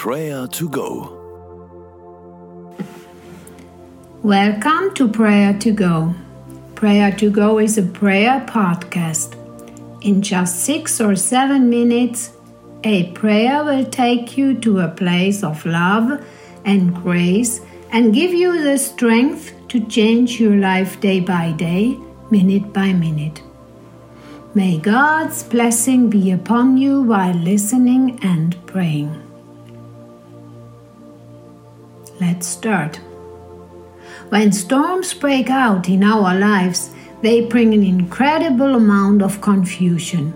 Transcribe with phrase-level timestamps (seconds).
[0.00, 1.12] Prayer to Go.
[4.22, 6.14] Welcome to Prayer to Go.
[6.74, 9.36] Prayer to Go is a prayer podcast.
[10.00, 12.32] In just six or seven minutes,
[12.82, 16.24] a prayer will take you to a place of love
[16.64, 17.60] and grace
[17.92, 21.98] and give you the strength to change your life day by day,
[22.30, 23.42] minute by minute.
[24.54, 29.29] May God's blessing be upon you while listening and praying.
[32.20, 32.96] Let's start.
[34.28, 36.90] When storms break out in our lives,
[37.22, 40.34] they bring an incredible amount of confusion.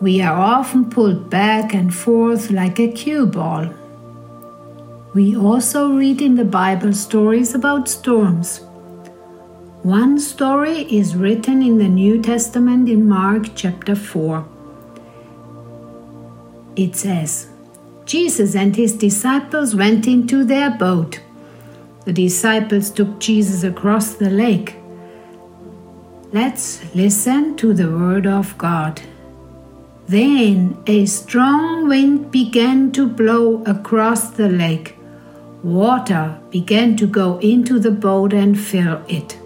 [0.00, 3.68] We are often pulled back and forth like a cue ball.
[5.12, 8.60] We also read in the Bible stories about storms.
[9.82, 14.46] One story is written in the New Testament in Mark chapter 4.
[16.76, 17.48] It says,
[18.06, 21.20] Jesus and his disciples went into their boat.
[22.04, 24.76] The disciples took Jesus across the lake.
[26.32, 29.00] Let's listen to the word of God.
[30.06, 34.96] Then a strong wind began to blow across the lake.
[35.62, 39.38] Water began to go into the boat and fill it.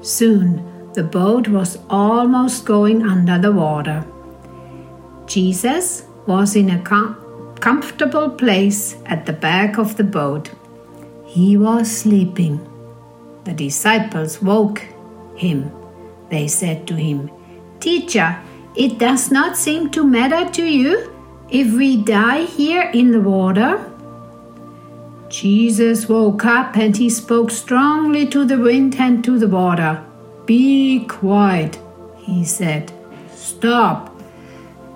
[0.00, 4.04] Soon the boat was almost going under the water.
[5.26, 7.16] Jesus was in a com-
[7.64, 10.50] comfortable place at the back of the boat.
[11.24, 12.60] He was sleeping.
[13.44, 14.82] The disciples woke
[15.34, 15.72] him.
[16.28, 17.30] They said to him,
[17.80, 18.38] Teacher,
[18.76, 21.10] it does not seem to matter to you
[21.48, 23.90] if we die here in the water?
[25.30, 30.04] Jesus woke up and he spoke strongly to the wind and to the water.
[30.44, 31.78] Be quiet,
[32.18, 32.92] he said.
[33.32, 34.14] Stop.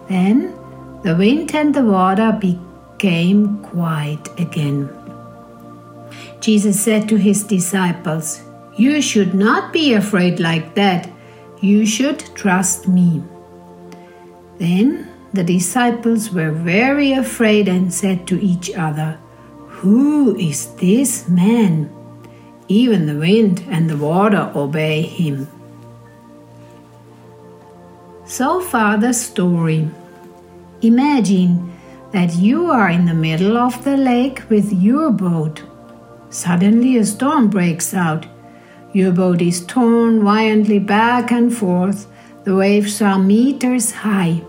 [0.08, 0.57] Then
[1.02, 4.88] the wind and the water became quiet again.
[6.41, 8.42] Jesus said to his disciples,
[8.77, 11.09] You should not be afraid like that.
[11.60, 13.22] You should trust me.
[14.59, 19.19] Then the disciples were very afraid and said to each other,
[19.69, 21.91] Who is this man?
[22.69, 25.48] Even the wind and the water obey him.
[28.25, 29.88] So far, the story.
[30.83, 31.77] Imagine
[32.12, 35.65] that you are in the middle of the lake with your boat.
[36.31, 38.27] Suddenly, a storm breaks out.
[38.93, 42.06] Your boat is torn violently back and forth.
[42.44, 44.43] The waves are meters high.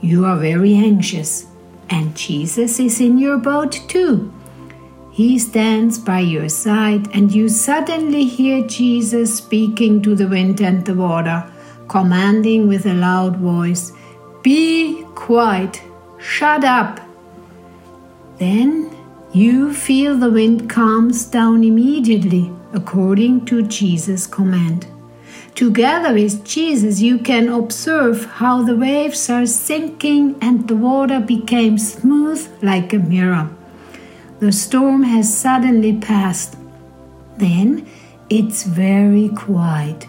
[0.00, 1.46] You are very anxious,
[1.90, 4.32] and Jesus is in your boat too.
[5.12, 10.86] He stands by your side, and you suddenly hear Jesus speaking to the wind and
[10.86, 11.44] the water,
[11.88, 13.92] commanding with a loud voice,
[14.42, 15.82] Be quiet,
[16.18, 17.00] shut up.
[18.38, 18.90] Then
[19.32, 24.86] you feel the wind calms down immediately, according to Jesus' command.
[25.54, 31.76] Together with Jesus, you can observe how the waves are sinking and the water became
[31.76, 33.50] smooth like a mirror.
[34.38, 36.56] The storm has suddenly passed.
[37.36, 37.86] Then
[38.30, 40.06] it's very quiet.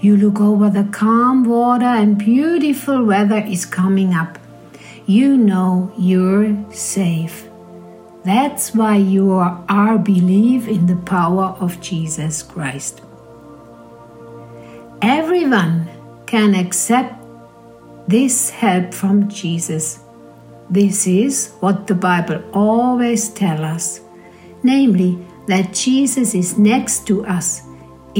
[0.00, 4.38] You look over the calm water and beautiful weather is coming up.
[5.06, 7.48] You know you're safe.
[8.24, 13.00] That's why you are, are believe in the power of Jesus Christ.
[15.02, 15.88] Everyone
[16.26, 17.14] can accept
[18.06, 19.98] this help from Jesus.
[20.70, 24.00] This is what the Bible always tells us,
[24.62, 27.67] namely that Jesus is next to us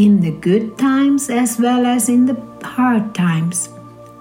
[0.04, 3.68] in the good times as well as in the hard times.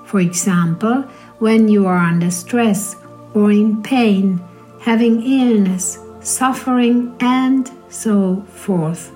[0.06, 1.04] For example,
[1.40, 2.96] when you are under stress
[3.36, 4.42] or in pain,
[4.80, 9.12] having illness, suffering, and so forth.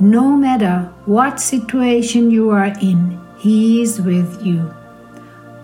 [0.00, 4.60] No matter what situation you are in, He is with you.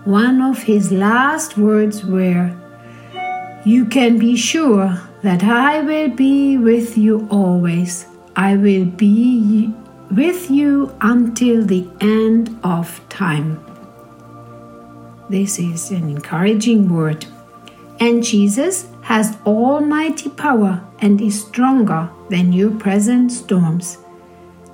[0.05, 2.55] One of His last words were,
[3.65, 8.05] You can be sure that I will be with you always.
[8.35, 9.73] I will be
[10.11, 13.63] with you until the end of time.
[15.29, 17.25] This is an encouraging word.
[17.99, 23.97] And Jesus has almighty power and is stronger than your present storms.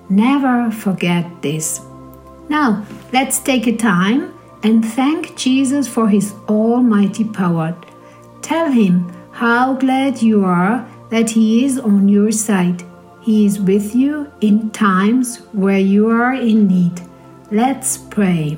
[0.09, 1.81] Never forget this.
[2.49, 7.77] Now, let's take a time and thank Jesus for his almighty power.
[8.41, 12.83] Tell him how glad you are that he is on your side.
[13.21, 17.01] He is with you in times where you are in need.
[17.51, 18.57] Let's pray.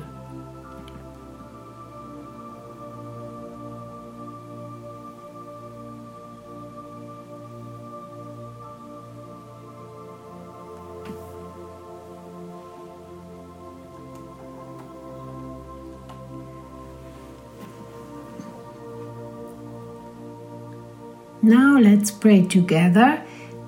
[21.42, 23.22] Now let's pray together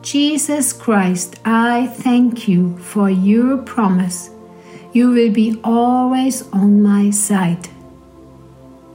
[0.06, 4.31] Jesus Christ, I thank you for your promise.
[4.93, 7.69] You will be always on my side.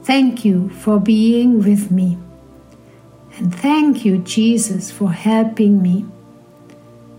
[0.04, 2.16] Thank you for being with me.
[3.36, 6.06] And thank you, Jesus, for helping me.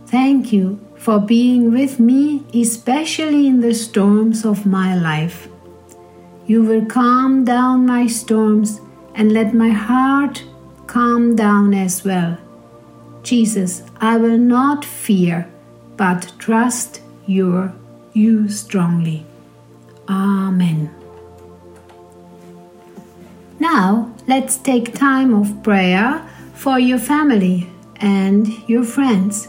[0.07, 5.47] Thank you for being with me, especially in the storms of my life.
[6.47, 8.81] You will calm down my storms
[9.13, 10.43] and let my heart
[10.87, 12.39] calm down as well.
[13.23, 15.49] Jesus, I will not fear,
[15.97, 17.73] but trust your
[18.13, 19.25] you strongly.
[20.09, 20.93] Amen.
[23.59, 29.47] Now, let's take time of prayer for your family and your friends.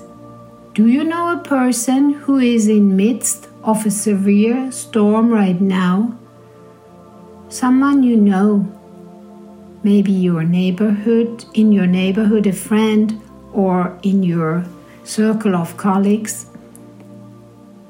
[0.73, 6.17] Do you know a person who is in midst of a severe storm right now?
[7.49, 8.71] Someone you know.
[9.82, 13.21] Maybe your neighborhood, in your neighborhood a friend
[13.55, 14.67] or in your
[15.05, 16.47] circle of colleagues.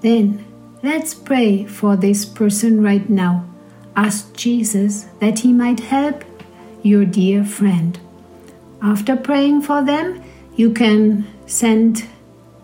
[0.00, 0.44] Then
[0.82, 3.46] let's pray for this person right now.
[3.96, 6.25] Ask Jesus that he might help
[6.82, 7.99] your dear friend.
[8.82, 10.22] After praying for them,
[10.56, 12.06] you can send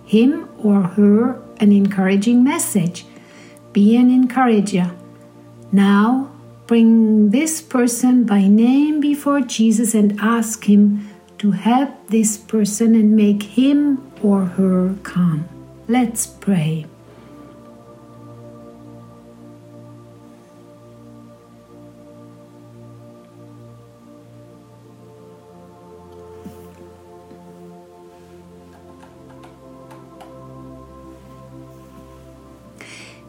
[0.04, 3.06] him or her an encouraging message.
[3.72, 4.90] Be an encourager.
[5.72, 6.32] Now,
[6.66, 11.08] bring this person by name before Jesus and ask him
[11.40, 15.48] to help this person and make him or her calm.
[15.88, 16.84] Let's pray.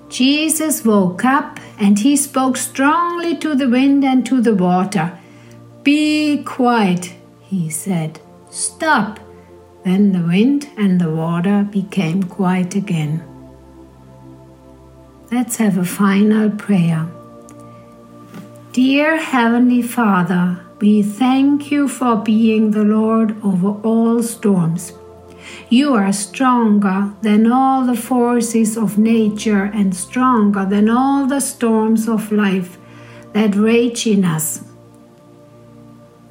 [0.10, 5.18] Jesus woke up and he spoke strongly to the wind and to the water.
[5.84, 7.14] Be quiet,
[7.52, 8.20] he said.
[8.50, 9.20] Stop.
[9.84, 13.24] Then the wind and the water became quiet again.
[15.32, 17.08] Let's have a final prayer.
[18.72, 24.94] Dear Heavenly Father, we thank you for being the Lord over all storms.
[25.70, 32.08] You are stronger than all the forces of nature and stronger than all the storms
[32.08, 32.78] of life
[33.34, 34.71] that rage in us.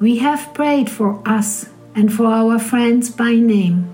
[0.01, 3.87] We have prayed for us and for our friends by name.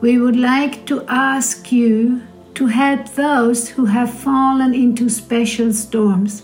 [0.00, 2.22] We would like to ask you
[2.54, 6.42] to help those who have fallen into special storms.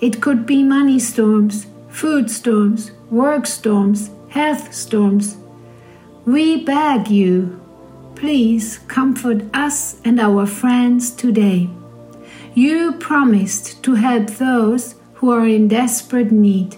[0.00, 5.36] It could be money storms, food storms, work storms, health storms,
[6.24, 7.60] we beg you,
[8.14, 11.68] please comfort us and our friends today.
[12.54, 16.76] You promised to help those who are in desperate need.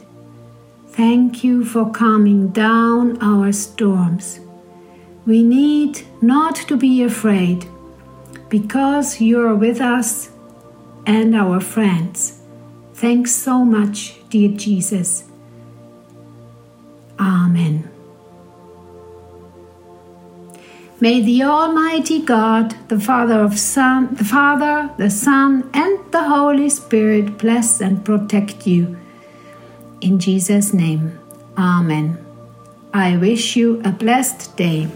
[0.96, 4.38] Thank you for calming down our storms.
[5.26, 7.66] We need not to be afraid
[8.48, 10.30] because you're with us
[11.04, 12.38] and our friends.
[12.92, 15.24] Thanks so much, dear Jesus.
[17.18, 17.90] Amen.
[21.00, 26.68] May the Almighty God, the Father of Son, the Father, the Son, and the Holy
[26.68, 28.96] Spirit bless and protect you.
[30.04, 31.18] In Jesus' name,
[31.56, 32.18] Amen.
[32.92, 34.86] I wish you a blessed day.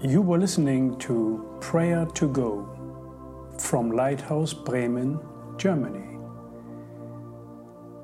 [0.00, 2.68] You were listening to Prayer to Go
[3.58, 5.18] from Lighthouse Bremen,
[5.56, 6.16] Germany.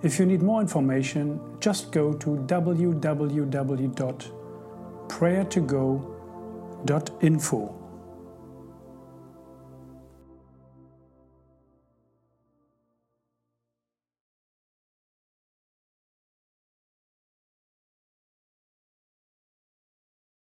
[0.02, 4.30] If you need more information, just go to www
[5.10, 7.79] prayertogo.info